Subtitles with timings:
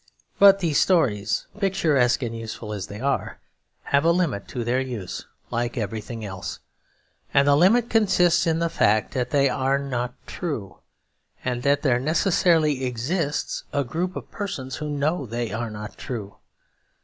[0.39, 3.37] But these stories, picturesque and useful as they are,
[3.83, 6.57] have a limit to their use like everything else;
[7.35, 10.79] and the limit consists in the fact that they are not true,
[11.45, 16.37] and that there necessarily exists a group of persons who know they are not true.